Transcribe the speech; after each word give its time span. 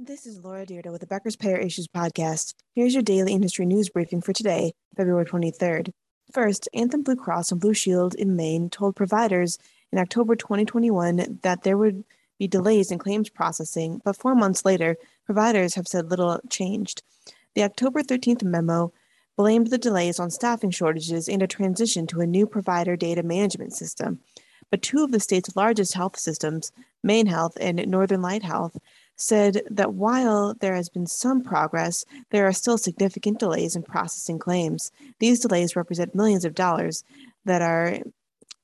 This 0.00 0.26
is 0.26 0.44
Laura 0.44 0.64
Dyrda 0.64 0.92
with 0.92 1.00
the 1.00 1.08
Becker's 1.08 1.34
Payer 1.34 1.56
Issues 1.56 1.88
Podcast. 1.88 2.54
Here's 2.72 2.94
your 2.94 3.02
daily 3.02 3.32
industry 3.32 3.66
news 3.66 3.88
briefing 3.88 4.20
for 4.20 4.32
today, 4.32 4.72
February 4.96 5.24
23rd. 5.24 5.90
First, 6.32 6.68
Anthem 6.72 7.02
Blue 7.02 7.16
Cross 7.16 7.50
and 7.50 7.60
Blue 7.60 7.74
Shield 7.74 8.14
in 8.14 8.36
Maine 8.36 8.70
told 8.70 8.94
providers 8.94 9.58
in 9.90 9.98
October 9.98 10.36
2021 10.36 11.40
that 11.42 11.64
there 11.64 11.76
would 11.76 12.04
be 12.38 12.46
delays 12.46 12.92
in 12.92 13.00
claims 13.00 13.28
processing, 13.28 14.00
but 14.04 14.14
four 14.14 14.36
months 14.36 14.64
later, 14.64 14.96
providers 15.26 15.74
have 15.74 15.88
said 15.88 16.08
little 16.08 16.38
changed. 16.48 17.02
The 17.56 17.64
October 17.64 18.04
13th 18.04 18.44
memo 18.44 18.92
blamed 19.36 19.66
the 19.66 19.78
delays 19.78 20.20
on 20.20 20.30
staffing 20.30 20.70
shortages 20.70 21.28
and 21.28 21.42
a 21.42 21.48
transition 21.48 22.06
to 22.06 22.20
a 22.20 22.26
new 22.26 22.46
provider 22.46 22.94
data 22.94 23.24
management 23.24 23.72
system. 23.72 24.20
But 24.70 24.82
two 24.82 25.02
of 25.02 25.10
the 25.10 25.18
state's 25.18 25.56
largest 25.56 25.94
health 25.94 26.18
systems, 26.18 26.70
Maine 27.02 27.26
Health 27.26 27.56
and 27.60 27.84
Northern 27.88 28.22
Light 28.22 28.44
Health, 28.44 28.76
said 29.18 29.62
that 29.68 29.94
while 29.94 30.54
there 30.60 30.74
has 30.74 30.88
been 30.88 31.06
some 31.06 31.42
progress, 31.42 32.04
there 32.30 32.46
are 32.46 32.52
still 32.52 32.78
significant 32.78 33.38
delays 33.38 33.76
in 33.76 33.82
processing 33.82 34.38
claims. 34.38 34.90
These 35.18 35.40
delays 35.40 35.76
represent 35.76 36.14
millions 36.14 36.44
of 36.44 36.54
dollars 36.54 37.04
that 37.44 37.60
are 37.60 37.98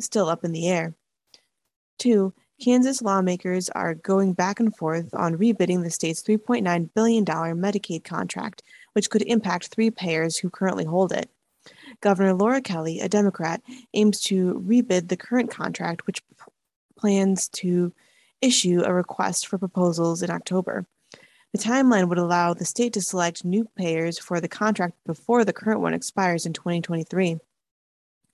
still 0.00 0.28
up 0.28 0.44
in 0.44 0.52
the 0.52 0.68
air. 0.68 0.94
Two, 1.98 2.34
Kansas 2.62 3.00
lawmakers 3.00 3.70
are 3.70 3.94
going 3.94 4.34
back 4.34 4.60
and 4.60 4.76
forth 4.76 5.14
on 5.14 5.38
rebidding 5.38 5.82
the 5.82 5.90
state's 5.90 6.22
$3.9 6.22 6.90
billion 6.94 7.24
Medicaid 7.24 8.04
contract, 8.04 8.62
which 8.92 9.08
could 9.08 9.22
impact 9.22 9.68
three 9.68 9.90
payers 9.90 10.36
who 10.36 10.50
currently 10.50 10.84
hold 10.84 11.12
it. 11.12 11.30
Governor 12.00 12.34
Laura 12.34 12.60
Kelly, 12.60 13.00
a 13.00 13.08
Democrat, 13.08 13.62
aims 13.94 14.20
to 14.22 14.62
rebid 14.66 15.08
the 15.08 15.16
current 15.16 15.50
contract, 15.50 16.06
which 16.06 16.22
p- 16.28 16.52
plans 16.96 17.48
to 17.48 17.92
issue 18.42 18.82
a 18.84 18.92
request 18.92 19.46
for 19.46 19.58
proposals 19.58 20.22
in 20.22 20.30
October. 20.30 20.86
The 21.52 21.58
timeline 21.58 22.08
would 22.08 22.18
allow 22.18 22.54
the 22.54 22.64
state 22.64 22.92
to 22.92 23.00
select 23.00 23.44
new 23.44 23.66
payers 23.76 24.18
for 24.18 24.40
the 24.40 24.48
contract 24.48 24.94
before 25.04 25.44
the 25.44 25.52
current 25.52 25.80
one 25.80 25.94
expires 25.94 26.46
in 26.46 26.52
2023. 26.52 27.38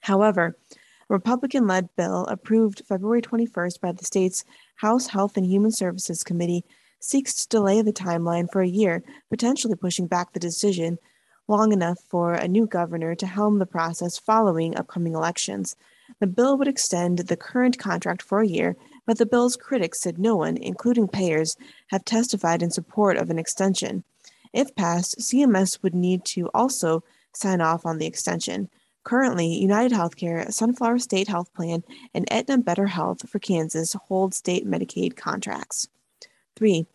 However, 0.00 0.56
a 0.72 0.76
Republican 1.08 1.66
led 1.66 1.88
bill 1.96 2.26
approved 2.26 2.82
February 2.88 3.22
21st 3.22 3.80
by 3.80 3.92
the 3.92 4.04
state's 4.04 4.44
House 4.76 5.06
Health 5.08 5.36
and 5.36 5.46
Human 5.46 5.70
Services 5.70 6.24
Committee 6.24 6.64
seeks 6.98 7.34
to 7.34 7.48
delay 7.48 7.82
the 7.82 7.92
timeline 7.92 8.50
for 8.50 8.62
a 8.62 8.68
year, 8.68 9.04
potentially 9.30 9.76
pushing 9.76 10.06
back 10.06 10.32
the 10.32 10.40
decision 10.40 10.98
long 11.46 11.72
enough 11.72 11.98
for 12.08 12.34
a 12.34 12.48
new 12.48 12.66
governor 12.66 13.14
to 13.14 13.26
helm 13.26 13.58
the 13.58 13.66
process 13.66 14.18
following 14.18 14.76
upcoming 14.76 15.14
elections. 15.14 15.76
The 16.20 16.26
bill 16.26 16.56
would 16.58 16.68
extend 16.68 17.18
the 17.18 17.36
current 17.36 17.78
contract 17.78 18.22
for 18.22 18.40
a 18.40 18.46
year 18.46 18.76
but 19.06 19.18
the 19.18 19.26
bill's 19.26 19.56
critics 19.56 20.00
said 20.00 20.18
no 20.18 20.36
one, 20.36 20.56
including 20.56 21.08
payers, 21.08 21.56
have 21.88 22.04
testified 22.04 22.62
in 22.62 22.70
support 22.70 23.16
of 23.16 23.30
an 23.30 23.38
extension. 23.38 24.04
If 24.52 24.74
passed, 24.74 25.18
CMS 25.18 25.82
would 25.82 25.94
need 25.94 26.24
to 26.26 26.48
also 26.54 27.02
sign 27.32 27.60
off 27.60 27.84
on 27.84 27.98
the 27.98 28.06
extension. 28.06 28.70
Currently, 29.02 29.46
United 29.46 29.92
Healthcare, 29.92 30.50
Sunflower 30.50 30.98
State 31.00 31.28
Health 31.28 31.52
Plan, 31.52 31.82
and 32.14 32.26
Aetna 32.30 32.58
Better 32.58 32.86
Health 32.86 33.28
for 33.28 33.38
Kansas 33.38 33.94
hold 34.08 34.32
state 34.32 34.66
Medicaid 34.66 35.16
contracts. 35.16 35.88
Three, 36.56 36.86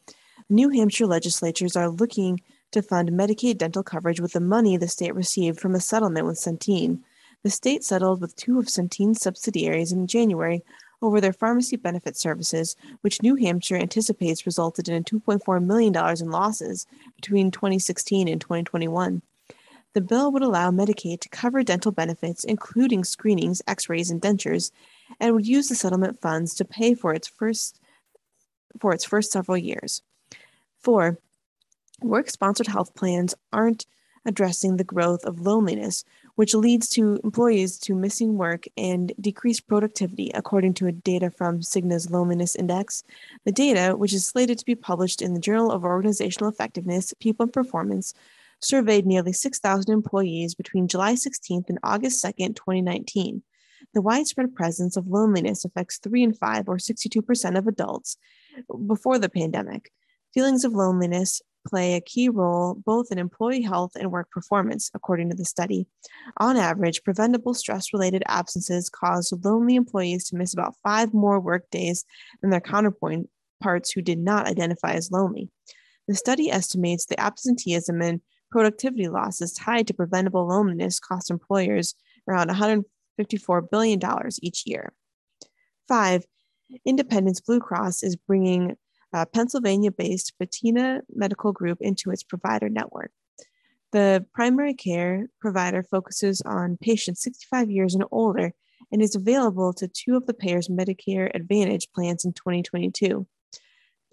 New 0.50 0.70
Hampshire 0.70 1.06
legislatures 1.06 1.76
are 1.76 1.90
looking 1.90 2.42
to 2.72 2.82
fund 2.82 3.10
Medicaid 3.12 3.58
dental 3.58 3.84
coverage 3.84 4.20
with 4.20 4.34
the 4.34 4.40
money 4.40 4.78
the 4.78 4.88
state 4.88 5.14
received 5.14 5.60
from 5.60 5.76
a 5.76 5.80
settlement 5.80 6.26
with 6.26 6.38
Centene. 6.38 7.02
The 7.44 7.50
state 7.50 7.84
settled 7.84 8.22
with 8.22 8.36
two 8.36 8.58
of 8.58 8.66
Centene's 8.66 9.22
subsidiaries 9.22 9.92
in 9.92 10.08
January 10.08 10.64
over 11.02 11.22
their 11.22 11.34
pharmacy 11.34 11.76
benefit 11.76 12.18
services, 12.18 12.76
which 13.02 13.22
New 13.22 13.36
Hampshire 13.36 13.78
anticipates 13.78 14.46
resulted 14.46 14.90
in 14.90 15.04
$2.4 15.04 15.64
million 15.64 15.96
in 15.96 16.32
losses 16.32 16.86
between 17.16 17.52
2016 17.52 18.28
and 18.28 18.42
2021. 18.42 19.22
The 19.94 20.02
bill 20.02 20.32
would 20.32 20.44
allow 20.44 20.70
Medicaid 20.72 21.20
to 21.22 21.30
cover 21.30 21.64
dental 21.64 21.92
benefits, 21.92 22.44
including 22.44 23.04
screenings, 23.04 23.62
x 23.68 23.90
rays, 23.90 24.12
and 24.12 24.22
dentures, 24.22 24.72
and 25.20 25.34
would 25.34 25.48
use 25.48 25.68
the 25.68 25.76
settlement 25.76 26.22
funds 26.22 26.54
to 26.56 26.66
pay 26.66 26.94
for 26.94 27.14
its 27.14 27.28
first, 27.28 27.80
for 28.80 28.94
its 28.94 29.04
first 29.04 29.32
several 29.32 29.58
years. 29.58 30.04
Four, 30.80 31.18
work 32.02 32.30
sponsored 32.30 32.68
health 32.68 32.94
plans 32.94 33.34
aren't 33.52 33.88
addressing 34.26 34.78
the 34.78 34.84
growth 34.84 35.24
of 35.26 35.40
loneliness, 35.40 36.04
which 36.40 36.56
leads 36.56 36.88
to 36.88 37.20
employees 37.26 37.78
to 37.78 37.94
missing 37.94 38.38
work 38.38 38.64
and 38.78 39.12
decreased 39.20 39.68
productivity, 39.68 40.32
according 40.34 40.74
to 40.74 40.90
data 40.90 41.30
from 41.30 41.60
Cigna's 41.60 42.10
Loneliness 42.10 42.56
Index. 42.56 43.04
The 43.44 43.52
data, 43.52 43.98
which 43.98 44.14
is 44.14 44.26
slated 44.26 44.58
to 44.58 44.66
be 44.66 44.74
published 44.74 45.22
in 45.22 45.34
the 45.34 45.42
Journal 45.42 45.70
of 45.70 45.84
Organizational 45.84 46.50
Effectiveness, 46.50 47.14
People 47.20 47.44
and 47.44 47.52
Performance, 47.52 48.14
surveyed 48.62 49.06
nearly 49.06 49.34
6,000 49.34 49.92
employees 49.92 50.56
between 50.56 50.88
July 50.88 51.16
16th 51.16 51.68
and 51.68 51.78
August 51.84 52.24
2nd, 52.24 52.56
2019. 52.56 53.44
The 53.94 54.02
widespread 54.02 54.56
presence 54.56 54.96
of 54.96 55.10
loneliness 55.10 55.66
affects 55.66 55.98
3 55.98 56.24
in 56.24 56.34
5, 56.34 56.70
or 56.70 56.78
62% 56.78 57.58
of 57.58 57.68
adults, 57.68 58.16
before 58.88 59.20
the 59.20 59.28
pandemic. 59.28 59.92
Feelings 60.34 60.64
of 60.64 60.72
loneliness 60.72 61.42
play 61.70 61.94
a 61.94 62.02
key 62.02 62.30
role 62.30 62.76
both 62.86 63.12
in 63.12 63.20
employee 63.20 63.62
health 63.62 63.92
and 63.96 64.12
work 64.12 64.30
performance, 64.32 64.90
according 64.94 65.30
to 65.30 65.36
the 65.36 65.46
study. 65.46 65.88
On 66.38 66.58
average, 66.58 67.04
preventable 67.04 67.54
stress 67.54 67.94
related 67.94 68.24
absences 68.28 68.90
cause 68.90 69.34
lonely 69.44 69.76
employees 69.76 70.26
to 70.30 70.36
miss 70.36 70.54
about 70.54 70.76
five 70.84 71.14
more 71.14 71.40
work 71.40 71.70
days 71.70 72.06
than 72.42 72.50
their 72.50 72.62
counterparts 72.62 73.92
who 73.94 74.02
did 74.02 74.20
not 74.20 74.48
identify 74.48 74.94
as 74.94 75.12
lonely. 75.12 75.50
The 76.08 76.16
study 76.16 76.50
estimates 76.50 77.06
the 77.06 77.20
absenteeism 77.20 78.02
and 78.02 78.22
productivity 78.52 79.08
losses 79.08 79.54
tied 79.54 79.88
to 79.88 79.94
preventable 79.94 80.48
loneliness 80.48 81.00
cost 81.00 81.30
employers 81.30 81.94
around 82.28 82.50
$154 82.50 83.70
billion 83.70 84.00
each 84.42 84.64
year. 84.66 84.94
Five, 85.88 86.26
Independence 86.86 87.42
Blue 87.42 87.60
Cross 87.60 88.04
is 88.04 88.16
bringing 88.16 88.76
uh, 89.14 89.26
Pennsylvania 89.26 89.92
based 89.92 90.38
Patina 90.38 91.02
Medical 91.14 91.52
Group 91.52 91.80
into 91.82 92.12
its 92.12 92.24
provider 92.24 92.70
network. 92.70 93.12
The 93.92 94.26
primary 94.34 94.76
care 94.76 95.28
provider 95.40 95.82
focuses 95.82 96.42
on 96.42 96.78
patients 96.78 97.24
65 97.24 97.72
years 97.72 97.96
and 97.96 98.04
older 98.12 98.54
and 98.92 99.02
is 99.02 99.16
available 99.16 99.74
to 99.74 99.88
two 99.88 100.16
of 100.16 100.26
the 100.26 100.34
payer's 100.34 100.68
Medicare 100.68 101.32
Advantage 101.34 101.90
plans 101.94 102.24
in 102.24 102.34
2022. 102.34 103.26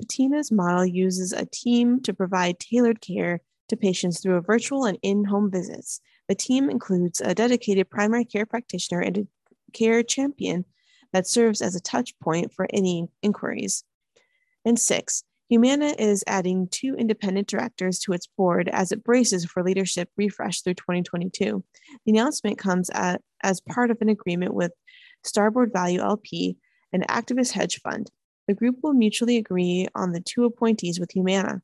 Patina's 0.00 0.52
model 0.52 0.84
uses 0.84 1.32
a 1.32 1.46
team 1.46 2.00
to 2.02 2.12
provide 2.12 2.58
tailored 2.58 3.00
care 3.00 3.40
to 3.68 3.76
patients 3.76 4.20
through 4.20 4.36
a 4.36 4.42
virtual 4.42 4.84
and 4.84 4.98
in 5.02 5.24
home 5.24 5.50
visits. 5.50 6.00
The 6.28 6.34
team 6.34 6.70
includes 6.70 7.20
a 7.20 7.34
dedicated 7.34 7.90
primary 7.90 8.24
care 8.24 8.46
practitioner 8.46 9.00
and 9.00 9.18
a 9.18 9.26
care 9.72 10.02
champion 10.02 10.64
that 11.12 11.26
serves 11.26 11.62
as 11.62 11.74
a 11.74 11.80
touch 11.80 12.18
point 12.18 12.52
for 12.52 12.66
any 12.72 13.08
inquiries. 13.22 13.84
And 14.66 14.78
six, 14.78 15.22
Humana 15.48 15.94
is 15.96 16.24
adding 16.26 16.66
two 16.68 16.96
independent 16.98 17.46
directors 17.46 18.00
to 18.00 18.12
its 18.12 18.26
board 18.26 18.68
as 18.68 18.90
it 18.90 19.04
braces 19.04 19.44
for 19.44 19.62
leadership 19.62 20.10
refresh 20.16 20.60
through 20.60 20.74
2022. 20.74 21.62
The 22.04 22.12
announcement 22.12 22.58
comes 22.58 22.90
at, 22.90 23.22
as 23.44 23.60
part 23.60 23.92
of 23.92 23.98
an 24.00 24.08
agreement 24.08 24.54
with 24.54 24.72
Starboard 25.22 25.72
Value 25.72 26.00
LP, 26.00 26.56
an 26.92 27.02
activist 27.08 27.52
hedge 27.52 27.80
fund. 27.80 28.10
The 28.48 28.54
group 28.54 28.78
will 28.82 28.92
mutually 28.92 29.36
agree 29.36 29.86
on 29.94 30.10
the 30.10 30.20
two 30.20 30.44
appointees 30.44 30.98
with 30.98 31.12
Humana. 31.12 31.62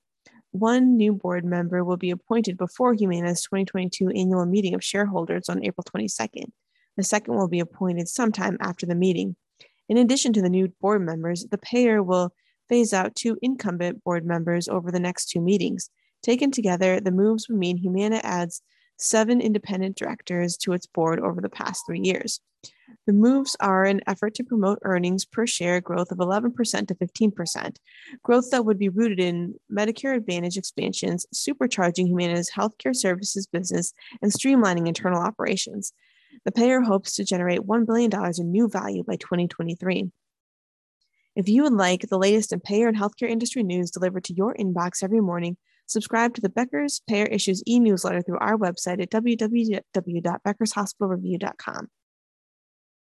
One 0.53 0.97
new 0.97 1.13
board 1.13 1.45
member 1.45 1.83
will 1.83 1.97
be 1.97 2.13
appointed 2.13 2.57
before 2.57 2.95
Humana's 2.95 3.43
2022 3.43 4.11
annual 4.11 4.47
meeting 4.47 4.75
of 4.75 4.85
shareholders 4.85 5.49
on 5.49 5.65
April 5.65 5.85
22nd. 5.85 6.53
The 6.97 7.03
second 7.03 7.35
will 7.35 7.49
be 7.49 7.61
appointed 7.61 8.09
sometime 8.09 8.59
after 8.61 8.87
the 8.87 8.95
meeting. 8.95 9.35
In 9.89 9.97
addition 9.97 10.33
to 10.35 10.43
the 10.43 10.51
new 10.51 10.69
board 10.81 11.03
members, 11.03 11.47
the 11.51 11.59
payer 11.59 12.01
will 12.01 12.33
phase 12.73 12.95
out 12.95 13.15
two 13.15 13.37
incumbent 13.43 14.03
board 14.03 14.25
members 14.25 14.67
over 14.67 14.91
the 14.91 14.99
next 14.99 15.27
two 15.27 15.43
meetings. 15.43 15.91
Taken 16.23 16.51
together, 16.51 17.01
the 17.01 17.11
moves 17.11 17.47
would 17.47 17.59
mean 17.59 17.77
Humana 17.77 18.19
adds 18.23 18.63
seven 18.97 19.43
independent 19.43 19.95
directors 19.95 20.57
to 20.57 20.73
its 20.73 20.87
board 20.87 21.21
over 21.21 21.43
the 21.43 21.51
past 21.51 21.85
three 21.87 22.01
years. 22.01 22.41
The 23.07 23.13
moves 23.13 23.59
are 23.61 23.85
an 23.85 24.01
effort 24.07 24.35
to 24.37 24.45
promote 24.45 24.79
earnings 24.85 25.27
per 25.27 25.47
share 25.47 25.83
growth 25.83 26.11
of 26.13 26.17
11% 26.17 26.89
to 26.89 26.95
15%, 26.95 27.77
growth 28.23 28.51
that 28.51 28.65
would 28.65 28.79
be 28.79 28.89
rooted 28.89 29.21
in 29.21 29.55
Medicare 29.71 30.17
Advantage 30.17 30.57
expansions, 30.57 31.27
supercharging 31.35 32.07
Humana's 32.07 32.51
healthcare 32.57 32.97
services 32.97 33.47
business, 33.47 33.93
and 34.23 34.33
streamlining 34.33 34.89
internal 34.89 35.21
operations. 35.21 35.93
The 36.47 36.53
payer 36.53 36.81
hopes 36.81 37.17
to 37.17 37.25
generate 37.25 37.61
$1 37.61 37.85
billion 37.85 38.11
in 38.39 38.51
new 38.51 38.67
value 38.67 39.05
by 39.05 39.17
2023. 39.17 40.11
If 41.35 41.49
you 41.49 41.63
would 41.63 41.73
like 41.73 42.03
the 42.03 42.19
latest 42.19 42.53
in 42.53 42.61
payer 42.61 42.89
and 42.89 42.97
healthcare 42.97 43.31
industry 43.31 43.63
news 43.63 43.91
delivered 43.91 44.25
to 44.25 44.35
your 44.35 44.55
inbox 44.55 45.03
every 45.03 45.23
morning, 45.23 45.57
subscribe 45.87 46.35
to 46.35 46.43
the 46.43 46.51
Becker's 46.51 47.01
Payer 47.09 47.25
Issues 47.25 47.63
e 47.67 47.81
newsletter 47.81 48.21
through 48.21 48.37
our 48.39 48.59
website 48.59 49.01
at 49.01 49.11
www.beckershospitalreview.com. 49.11 51.89